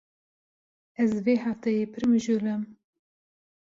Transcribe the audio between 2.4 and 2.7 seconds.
im.